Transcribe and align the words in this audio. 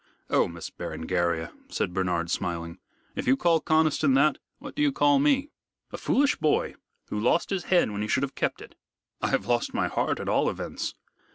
"Oh, 0.31 0.47
Miss 0.47 0.71
Berengaria," 0.71 1.51
said 1.69 1.93
Bernard, 1.93 2.31
smiling, 2.31 2.79
"if 3.15 3.27
you 3.27 3.37
call 3.37 3.61
Conniston 3.61 4.15
that, 4.15 4.39
what 4.57 4.73
do 4.73 4.81
you 4.81 4.91
call 4.91 5.19
me?" 5.19 5.51
"A 5.91 5.97
foolish 5.99 6.37
boy, 6.37 6.73
who 7.09 7.19
lost 7.19 7.51
his 7.51 7.65
head 7.65 7.91
when 7.91 8.01
he 8.01 8.07
should 8.07 8.23
have 8.23 8.33
kept 8.33 8.63
it." 8.63 8.73
"I 9.21 9.35
lost 9.35 9.75
my 9.75 9.87
heart, 9.87 10.19
at 10.19 10.27
all 10.27 10.49
events!" 10.49 10.95